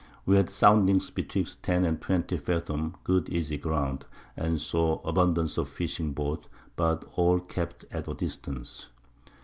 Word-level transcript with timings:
We 0.25 0.35
had 0.35 0.49
Soundings 0.49 1.11
betwixt 1.11 1.61
10 1.61 1.85
and 1.85 2.01
20 2.01 2.35
Fathom 2.37 2.97
good 3.03 3.29
easy 3.29 3.55
Ground, 3.59 4.07
and 4.35 4.59
saw 4.59 4.99
abundance 5.07 5.59
of 5.59 5.69
Fishing 5.69 6.13
boats, 6.13 6.47
but 6.75 7.05
all 7.15 7.39
kept 7.39 7.85
at 7.91 8.07
a 8.07 8.15
Distance. 8.15 8.89